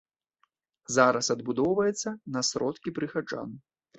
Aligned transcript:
Зараз 0.95 1.27
адбудоўваецца 1.35 2.09
на 2.37 2.41
сродкі 2.49 2.95
прыхаджан. 2.99 3.49